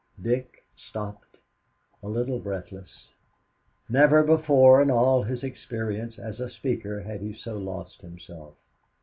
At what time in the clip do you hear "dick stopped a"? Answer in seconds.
0.19-2.07